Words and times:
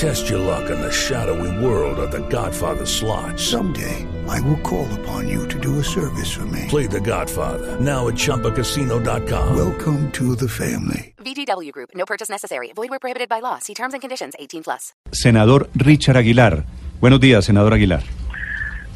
Test 0.00 0.30
your 0.30 0.38
luck 0.38 0.70
in 0.70 0.80
the 0.80 0.90
shadowy 0.90 1.52
world 1.62 1.98
of 1.98 2.10
The 2.10 2.26
Godfather 2.30 2.86
slot. 2.86 3.38
Someday, 3.38 4.06
I 4.26 4.40
will 4.40 4.56
call 4.62 4.88
upon 5.00 5.28
you 5.28 5.46
to 5.48 5.60
do 5.60 5.78
a 5.78 5.84
service 5.84 6.32
for 6.32 6.46
me. 6.46 6.64
Play 6.68 6.86
The 6.86 7.00
Godfather 7.00 7.78
now 7.78 8.08
at 8.08 8.14
ChumbaCasino.com. 8.14 9.54
Welcome 9.54 10.10
to 10.12 10.34
the 10.36 10.48
family. 10.48 11.12
VGW 11.18 11.70
Group. 11.72 11.90
No 11.94 12.06
purchase 12.06 12.30
necessary. 12.30 12.72
Void 12.74 12.88
where 12.88 12.98
prohibited 12.98 13.28
by 13.28 13.40
law. 13.40 13.58
See 13.58 13.74
terms 13.74 13.92
and 13.92 14.00
conditions. 14.00 14.32
18 14.38 14.62
plus. 14.62 14.94
Senador 15.12 15.68
Richard 15.76 16.16
Aguilar. 16.16 16.64
Buenos 17.02 17.20
días, 17.20 17.44
senador 17.44 17.74
Aguilar. 17.74 18.02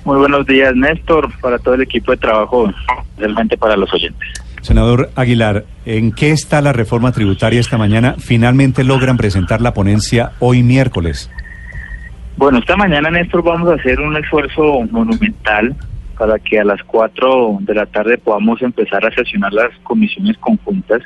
Muy 0.07 0.17
buenos 0.17 0.47
días, 0.47 0.75
Néstor, 0.75 1.31
para 1.43 1.59
todo 1.59 1.75
el 1.75 1.83
equipo 1.83 2.13
de 2.13 2.17
trabajo, 2.17 2.71
realmente 3.19 3.59
para 3.59 3.77
los 3.77 3.93
oyentes. 3.93 4.27
Senador 4.65 5.11
Aguilar, 5.15 5.67
¿en 5.85 6.11
qué 6.11 6.31
está 6.31 6.63
la 6.63 6.73
reforma 6.73 7.13
tributaria 7.13 7.61
esta 7.61 7.77
mañana? 7.77 8.15
Finalmente 8.19 8.83
logran 8.83 9.19
presentar 9.19 9.61
la 9.61 9.75
ponencia 9.75 10.33
hoy 10.39 10.63
miércoles. 10.63 11.31
Bueno, 12.39 12.61
esta 12.61 12.75
mañana, 12.75 13.11
Néstor, 13.11 13.43
vamos 13.43 13.71
a 13.71 13.75
hacer 13.75 14.01
un 14.01 14.17
esfuerzo 14.17 14.81
monumental 14.91 15.77
para 16.17 16.39
que 16.39 16.59
a 16.59 16.65
las 16.65 16.83
4 16.85 17.59
de 17.61 17.75
la 17.75 17.85
tarde 17.85 18.17
podamos 18.17 18.63
empezar 18.63 19.05
a 19.05 19.15
sesionar 19.15 19.53
las 19.53 19.69
comisiones 19.83 20.39
conjuntas. 20.39 21.03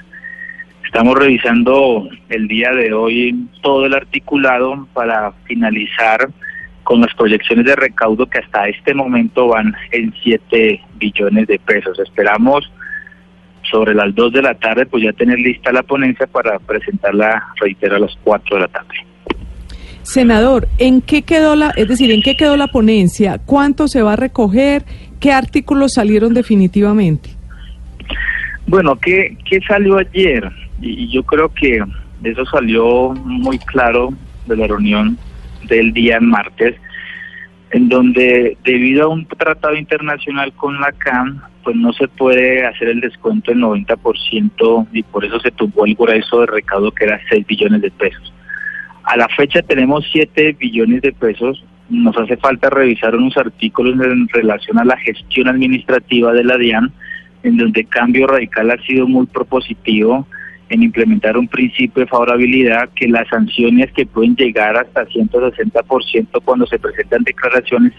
Estamos 0.85 1.19
revisando 1.19 2.09
el 2.29 2.47
día 2.47 2.71
de 2.71 2.93
hoy 2.93 3.45
todo 3.61 3.87
el 3.87 3.95
articulado 3.95 4.87
para 4.95 5.33
finalizar 5.47 6.29
con 6.85 7.01
las 7.01 7.13
proyecciones 7.15 7.67
de 7.67 7.75
recaudo 7.75 8.25
que 8.27 8.39
hasta 8.39 8.69
este 8.69 8.95
momento 8.95 9.49
van 9.49 9.75
en 9.91 10.15
7 10.23 10.81
billones 11.01 11.49
de 11.49 11.59
pesos. 11.59 11.99
Esperamos 11.99 12.71
sobre 13.71 13.95
las 13.95 14.15
2 14.15 14.33
de 14.33 14.43
la 14.43 14.55
tarde, 14.55 14.87
pues 14.87 15.05
ya 15.05 15.13
tener 15.13 15.39
lista 15.39 15.73
la 15.73 15.83
ponencia 15.83 16.27
para 16.27 16.59
presentarla, 16.59 17.43
reitero, 17.61 17.97
a 17.97 18.01
las 18.01 18.17
4 18.25 18.57
de 18.57 18.63
la 18.63 18.69
tarde. 18.69 18.95
Senador, 20.03 20.69
¿en 20.79 21.03
qué 21.03 21.23
quedó 21.23 21.55
la, 21.55 21.71
es 21.77 21.87
decir, 21.87 22.11
en 22.11 22.23
qué 22.23 22.37
quedó 22.37 22.57
la 22.57 22.69
ponencia? 22.69 23.39
¿Cuánto 23.45 23.89
se 23.89 24.03
va 24.03 24.15
a 24.15 24.17
recoger? 24.17 24.85
¿Qué 25.21 25.33
artículos 25.33 25.95
salieron 25.95 26.33
definitivamente? 26.33 27.31
Bueno, 28.67 28.97
¿qué, 28.97 29.37
qué 29.45 29.61
salió 29.69 29.99
ayer? 29.99 30.51
Y 30.81 31.13
yo 31.13 31.23
creo 31.25 31.53
que 31.53 31.83
eso 32.25 32.45
salió 32.47 33.11
muy 33.25 33.59
claro 33.59 34.11
de 34.47 34.57
la 34.57 34.67
reunión 34.67 35.19
del 35.69 35.93
día 35.93 36.21
martes, 36.21 36.75
en 37.71 37.89
donde 37.89 38.57
debido 38.65 39.05
a 39.05 39.09
un 39.09 39.27
tratado 39.27 39.77
internacional 39.77 40.53
con 40.55 40.81
la 40.81 40.93
CAM, 40.93 41.43
pues 41.63 41.77
no 41.77 41.93
se 41.93 42.09
puede 42.09 42.65
hacer 42.65 42.89
el 42.89 43.01
descuento 43.01 43.51
del 43.51 43.61
90% 43.61 44.87
y 44.93 45.03
por 45.03 45.25
eso 45.25 45.39
se 45.41 45.51
tumbó 45.51 45.85
el 45.85 45.95
grueso 45.95 46.41
de 46.41 46.47
recaudo 46.47 46.93
que 46.93 47.05
era 47.05 47.21
6 47.29 47.47
billones 47.47 47.83
de 47.83 47.91
pesos. 47.91 48.33
A 49.05 49.17
la 49.17 49.29
fecha 49.29 49.63
tenemos 49.63 50.07
7 50.11 50.57
billones 50.59 51.03
de 51.03 51.13
pesos. 51.13 51.63
Nos 51.91 52.17
hace 52.17 52.37
falta 52.37 52.71
revisar 52.71 53.15
unos 53.15 53.37
artículos 53.37 53.95
en 54.05 54.29
relación 54.29 54.79
a 54.79 54.85
la 54.85 54.97
gestión 54.99 55.49
administrativa 55.49 56.33
de 56.33 56.45
la 56.45 56.57
DIAN, 56.57 56.93
en 57.43 57.57
donde 57.57 57.85
Cambio 57.85 58.27
Radical 58.27 58.71
ha 58.71 58.83
sido 58.85 59.07
muy 59.07 59.27
propositivo 59.27 60.27
en 60.69 60.83
implementar 60.83 61.37
un 61.37 61.49
principio 61.49 62.03
de 62.03 62.09
favorabilidad 62.09 62.89
que 62.95 63.09
las 63.09 63.29
sanciones 63.29 63.91
que 63.93 64.07
pueden 64.07 64.37
llegar 64.37 64.77
hasta 64.77 65.07
160% 65.07 66.43
cuando 66.45 66.67
se 66.67 66.79
presentan 66.79 67.23
declaraciones 67.25 67.93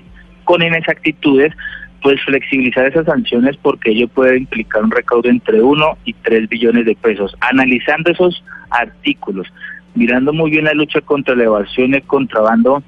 con 0.44 0.62
inexactitudes, 0.62 1.54
pues 2.02 2.22
flexibilizar 2.24 2.86
esas 2.86 3.06
sanciones 3.06 3.58
porque 3.58 3.92
ello 3.92 4.08
puede 4.08 4.38
implicar 4.38 4.84
un 4.84 4.92
recaudo 4.92 5.30
entre 5.30 5.62
1 5.62 5.98
y 6.06 6.14
3 6.14 6.50
billones 6.50 6.86
de 6.86 6.96
pesos. 6.96 7.36
Analizando 7.42 8.12
esos 8.12 8.44
artículos, 8.70 9.48
mirando 9.96 10.32
muy 10.32 10.52
bien 10.52 10.66
la 10.66 10.74
lucha 10.74 11.02
contra 11.02 11.36
la 11.36 11.44
evasión 11.44 11.92
y 11.92 11.98
el 11.98 12.04
contrabando, 12.04 12.84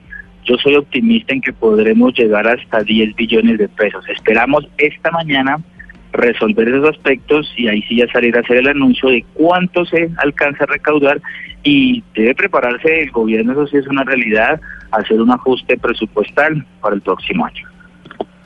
yo 0.46 0.56
soy 0.58 0.76
optimista 0.76 1.34
en 1.34 1.42
que 1.42 1.54
podremos 1.54 2.14
llegar 2.14 2.48
hasta 2.48 2.84
10 2.84 3.16
billones 3.16 3.58
de 3.58 3.68
pesos. 3.68 4.08
Esperamos 4.10 4.68
esta 4.78 5.12
mañana 5.12 5.58
resolver 6.14 6.68
esos 6.68 6.90
aspectos 6.90 7.52
y 7.58 7.68
ahí 7.68 7.82
sí 7.84 7.98
ya 7.98 8.08
salir 8.12 8.36
a 8.36 8.42
hacer 8.42 8.58
el 8.58 8.68
anuncio 8.68 9.10
de 9.10 9.24
cuánto 9.34 9.86
se 9.86 10.10
alcanza 10.18 10.64
a 10.66 10.68
recaudar 10.68 11.22
y 11.64 12.04
debe 12.16 12.36
prepararse 12.36 13.02
el 13.02 13.12
gobierno, 13.12 13.54
eso 13.54 13.68
sí 13.68 13.78
es 13.78 13.88
una 13.88 14.04
realidad, 14.04 14.60
hacer 14.92 15.22
un 15.22 15.32
ajuste 15.32 15.78
presupuestal 15.78 16.66
para 16.82 16.96
el 16.96 17.02
próximo 17.02 17.46
año. 17.46 17.71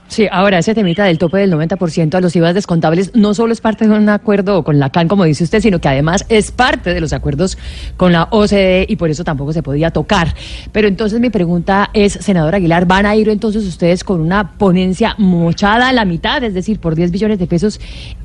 Sí, 0.07 0.27
ahora 0.31 0.59
ese 0.59 0.75
temita 0.75 1.03
del 1.03 1.17
tope 1.17 1.39
del 1.39 1.51
90% 1.51 2.13
a 2.13 2.21
los 2.21 2.35
IVAs 2.35 2.53
descontables 2.53 3.15
no 3.15 3.33
solo 3.33 3.51
es 3.53 3.59
parte 3.59 3.87
de 3.87 3.93
un 3.93 4.07
acuerdo 4.07 4.63
con 4.63 4.79
la 4.79 4.91
CAN, 4.91 5.07
como 5.07 5.23
dice 5.23 5.43
usted, 5.43 5.61
sino 5.61 5.81
que 5.81 5.87
además 5.87 6.25
es 6.29 6.51
parte 6.51 6.93
de 6.93 7.01
los 7.01 7.11
acuerdos 7.11 7.57
con 7.97 8.11
la 8.11 8.27
OCDE 8.29 8.85
y 8.87 8.95
por 8.97 9.09
eso 9.09 9.23
tampoco 9.23 9.51
se 9.51 9.63
podía 9.63 9.89
tocar. 9.91 10.27
Pero 10.71 10.87
entonces 10.87 11.19
mi 11.19 11.31
pregunta 11.31 11.89
es, 11.93 12.13
senador 12.13 12.53
Aguilar, 12.53 12.85
¿van 12.85 13.07
a 13.07 13.15
ir 13.15 13.29
entonces 13.29 13.65
ustedes 13.65 14.03
con 14.03 14.21
una 14.21 14.51
ponencia 14.51 15.15
mochada 15.17 15.89
a 15.89 15.93
la 15.93 16.05
mitad, 16.05 16.43
es 16.43 16.53
decir, 16.53 16.79
por 16.79 16.95
10 16.95 17.11
billones 17.11 17.39
de 17.39 17.47
pesos, 17.47 17.81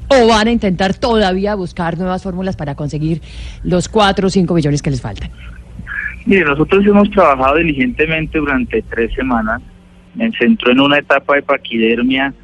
o 0.09 0.27
van 0.29 0.49
a 0.49 0.53
intentar 0.53 0.95
todavía 0.95 1.55
buscar 1.55 1.97
nuevas 1.97 2.23
fórmulas 2.23 2.57
para 2.57 2.75
conseguir 2.75 3.23
los 3.63 3.89
4 3.89 4.27
o 4.27 4.31
5 4.31 4.55
billones 4.55 4.83
que 4.83 4.91
les 4.91 5.01
faltan? 5.01 5.31
Mire, 6.27 6.45
nosotros 6.45 6.85
hemos 6.87 7.11
trabajado 7.11 7.57
diligentemente 7.57 8.39
durante 8.39 8.83
tres 8.83 9.13
semanas 9.15 9.63
me 10.15 10.31
centró 10.33 10.73
en 10.73 10.81
una 10.81 10.99
etapa 10.99 11.37
de 11.37 11.43
paquidermia 11.43 12.35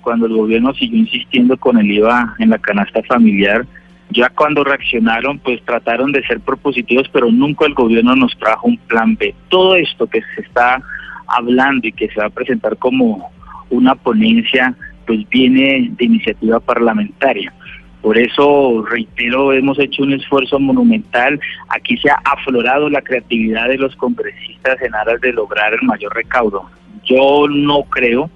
cuando 0.00 0.26
el 0.26 0.36
gobierno 0.36 0.72
siguió 0.74 0.98
insistiendo 0.98 1.56
con 1.56 1.78
el 1.78 1.90
IVA 1.90 2.36
en 2.38 2.50
la 2.50 2.58
canasta 2.58 3.02
familiar. 3.02 3.66
Ya 4.10 4.28
cuando 4.28 4.62
reaccionaron, 4.62 5.40
pues 5.40 5.60
trataron 5.64 6.12
de 6.12 6.24
ser 6.26 6.40
propositivos, 6.40 7.08
pero 7.12 7.30
nunca 7.30 7.66
el 7.66 7.74
gobierno 7.74 8.14
nos 8.14 8.36
trajo 8.38 8.68
un 8.68 8.78
plan 8.78 9.16
B. 9.16 9.34
Todo 9.48 9.74
esto 9.74 10.06
que 10.06 10.22
se 10.34 10.42
está 10.42 10.80
hablando 11.26 11.88
y 11.88 11.92
que 11.92 12.08
se 12.08 12.20
va 12.20 12.26
a 12.26 12.30
presentar 12.30 12.76
como 12.76 13.30
una 13.70 13.96
ponencia, 13.96 14.74
pues 15.06 15.28
viene 15.28 15.90
de 15.90 16.04
iniciativa 16.04 16.60
parlamentaria. 16.60 17.52
Por 18.00 18.16
eso, 18.16 18.84
reitero, 18.88 19.52
hemos 19.52 19.76
hecho 19.80 20.04
un 20.04 20.12
esfuerzo 20.12 20.60
monumental. 20.60 21.40
Aquí 21.70 21.96
se 21.96 22.08
ha 22.08 22.20
aflorado 22.24 22.88
la 22.88 23.02
creatividad 23.02 23.68
de 23.68 23.78
los 23.78 23.96
congresistas 23.96 24.80
en 24.82 24.94
aras 24.94 25.20
de 25.20 25.32
lograr 25.32 25.74
el 25.74 25.82
mayor 25.82 26.14
recaudo. 26.14 26.70
Yo 27.06 27.46
no 27.48 27.82
creo 27.84 28.30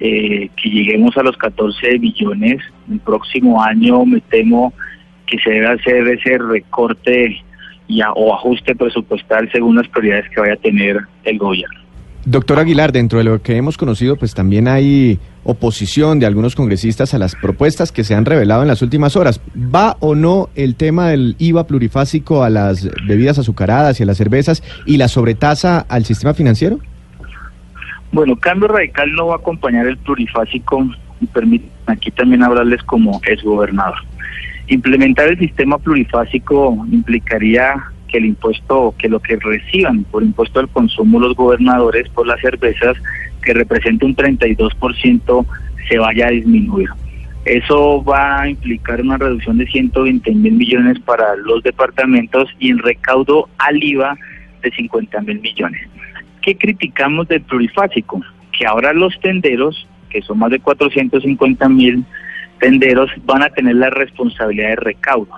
eh, 0.00 0.48
que 0.56 0.68
lleguemos 0.70 1.16
a 1.16 1.22
los 1.22 1.36
14 1.36 1.98
billones. 1.98 2.62
El 2.90 3.00
próximo 3.00 3.62
año 3.62 4.04
me 4.04 4.20
temo 4.20 4.72
que 5.26 5.38
se 5.38 5.50
debe 5.50 5.66
hacer 5.68 6.08
ese 6.08 6.38
recorte 6.38 7.42
ya, 7.88 8.12
o 8.12 8.34
ajuste 8.34 8.74
presupuestal 8.74 9.50
según 9.50 9.76
las 9.76 9.88
prioridades 9.88 10.28
que 10.30 10.40
vaya 10.40 10.54
a 10.54 10.58
tener 10.58 11.00
el 11.24 11.38
gobierno. 11.38 11.78
Doctor 12.24 12.58
Aguilar, 12.58 12.92
dentro 12.92 13.18
de 13.18 13.24
lo 13.24 13.40
que 13.40 13.56
hemos 13.56 13.78
conocido, 13.78 14.16
pues 14.16 14.34
también 14.34 14.68
hay 14.68 15.18
oposición 15.44 16.18
de 16.20 16.26
algunos 16.26 16.54
congresistas 16.54 17.14
a 17.14 17.18
las 17.18 17.34
propuestas 17.34 17.90
que 17.90 18.04
se 18.04 18.14
han 18.14 18.26
revelado 18.26 18.60
en 18.62 18.68
las 18.68 18.82
últimas 18.82 19.16
horas. 19.16 19.40
¿Va 19.56 19.96
o 20.00 20.14
no 20.14 20.50
el 20.54 20.74
tema 20.74 21.08
del 21.08 21.36
IVA 21.38 21.66
plurifásico 21.66 22.44
a 22.44 22.50
las 22.50 22.86
bebidas 23.06 23.38
azucaradas 23.38 23.98
y 23.98 24.02
a 24.02 24.06
las 24.06 24.18
cervezas 24.18 24.62
y 24.84 24.98
la 24.98 25.08
sobretasa 25.08 25.80
al 25.88 26.04
sistema 26.04 26.34
financiero? 26.34 26.80
Bueno, 28.12 28.36
Cambio 28.36 28.68
Radical 28.68 29.12
no 29.12 29.28
va 29.28 29.34
a 29.34 29.38
acompañar 29.38 29.86
el 29.86 29.98
plurifásico 29.98 30.88
y 31.20 31.26
permiten 31.26 31.70
aquí 31.86 32.10
también 32.10 32.42
hablarles 32.42 32.82
como 32.84 33.20
es 33.26 33.42
gobernador. 33.42 33.98
Implementar 34.68 35.28
el 35.28 35.38
sistema 35.38 35.78
plurifásico 35.78 36.86
implicaría 36.90 37.74
que 38.08 38.18
el 38.18 38.26
impuesto, 38.26 38.94
que 38.98 39.08
lo 39.08 39.20
que 39.20 39.36
reciban 39.36 40.04
por 40.04 40.22
impuesto 40.22 40.60
al 40.60 40.68
consumo 40.68 41.20
los 41.20 41.34
gobernadores 41.34 42.08
por 42.10 42.26
las 42.26 42.40
cervezas, 42.40 42.96
que 43.42 43.54
representa 43.54 44.06
un 44.06 44.16
32%, 44.16 45.46
se 45.88 45.98
vaya 45.98 46.26
a 46.26 46.30
disminuir. 46.30 46.88
Eso 47.44 48.02
va 48.04 48.42
a 48.42 48.48
implicar 48.48 49.00
una 49.00 49.16
reducción 49.16 49.58
de 49.58 49.66
120 49.66 50.34
mil 50.34 50.52
millones 50.52 50.98
para 51.00 51.36
los 51.36 51.62
departamentos 51.62 52.48
y 52.58 52.70
en 52.70 52.78
recaudo 52.78 53.48
al 53.58 53.82
IVA 53.82 54.18
de 54.62 54.70
50 54.70 55.20
mil 55.22 55.40
millones. 55.40 55.88
¿Qué 56.48 56.56
criticamos 56.56 57.28
del 57.28 57.42
plurifásico? 57.42 58.22
Que 58.58 58.64
ahora 58.64 58.94
los 58.94 59.20
tenderos, 59.20 59.86
que 60.08 60.22
son 60.22 60.38
más 60.38 60.50
de 60.50 60.58
450 60.58 61.68
mil 61.68 62.06
tenderos, 62.58 63.10
van 63.26 63.42
a 63.42 63.50
tener 63.50 63.76
la 63.76 63.90
responsabilidad 63.90 64.70
de 64.70 64.76
recaudo. 64.76 65.28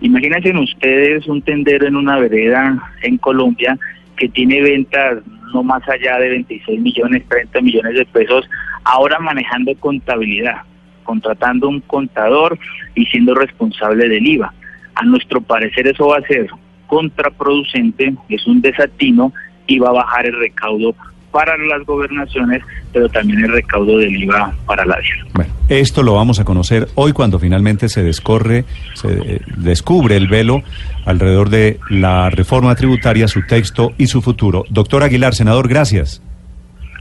Imagínense 0.00 0.56
ustedes 0.56 1.26
un 1.26 1.42
tendero 1.42 1.88
en 1.88 1.96
una 1.96 2.20
vereda 2.20 2.80
en 3.02 3.18
Colombia 3.18 3.76
que 4.16 4.28
tiene 4.28 4.62
ventas 4.62 5.18
no 5.52 5.64
más 5.64 5.82
allá 5.88 6.18
de 6.18 6.28
26 6.28 6.80
millones, 6.80 7.24
30 7.28 7.62
millones 7.62 7.94
de 7.96 8.04
pesos, 8.04 8.48
ahora 8.84 9.18
manejando 9.18 9.74
contabilidad, 9.74 10.62
contratando 11.02 11.68
un 11.68 11.80
contador 11.80 12.56
y 12.94 13.06
siendo 13.06 13.34
responsable 13.34 14.08
del 14.08 14.24
IVA. 14.24 14.54
A 14.94 15.04
nuestro 15.04 15.40
parecer 15.40 15.88
eso 15.88 16.06
va 16.06 16.18
a 16.18 16.28
ser 16.28 16.46
contraproducente, 16.86 18.14
es 18.28 18.46
un 18.46 18.60
desatino 18.60 19.32
va 19.78 19.90
a 19.90 19.92
bajar 19.92 20.26
el 20.26 20.38
recaudo 20.38 20.94
para 21.30 21.56
las 21.56 21.84
gobernaciones, 21.86 22.62
pero 22.92 23.08
también 23.08 23.44
el 23.44 23.52
recaudo 23.52 23.98
del 23.98 24.22
IVA 24.22 24.52
para 24.66 24.84
la 24.84 24.96
DIAN. 24.96 25.28
Bueno, 25.34 25.52
esto 25.68 26.02
lo 26.02 26.14
vamos 26.14 26.40
a 26.40 26.44
conocer 26.44 26.88
hoy 26.94 27.12
cuando 27.12 27.38
finalmente 27.38 27.88
se 27.88 28.02
descorre, 28.02 28.64
se 28.94 29.08
eh, 29.08 29.40
descubre 29.56 30.16
el 30.16 30.28
velo 30.28 30.62
alrededor 31.06 31.50
de 31.50 31.78
la 31.88 32.30
reforma 32.30 32.74
tributaria, 32.74 33.28
su 33.28 33.46
texto 33.46 33.92
y 33.96 34.06
su 34.06 34.22
futuro. 34.22 34.64
Doctor 34.70 35.02
Aguilar, 35.02 35.34
senador, 35.34 35.68
gracias. 35.68 36.22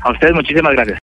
A 0.01 0.11
ustedes 0.11 0.33
muchísimas 0.33 0.73
gracias. 0.73 0.97